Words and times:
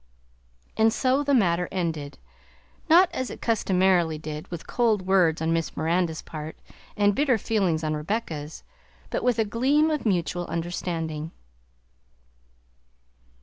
And 0.77 0.91
so 0.91 1.23
the 1.23 1.35
matter 1.35 1.67
ended, 1.71 2.17
not 2.89 3.11
as 3.13 3.29
it 3.29 3.39
customarily 3.39 4.17
did, 4.17 4.47
with 4.49 4.65
cold 4.65 5.03
words 5.05 5.43
on 5.43 5.53
Miss 5.53 5.77
Miranda's 5.77 6.23
part 6.23 6.57
and 6.97 7.13
bitter 7.13 7.37
feelings 7.37 7.83
on 7.83 7.93
Rebecca's, 7.93 8.63
but 9.11 9.23
with 9.23 9.37
a 9.37 9.45
gleam 9.45 9.91
of 9.91 10.03
mutual 10.03 10.47
understanding. 10.47 11.29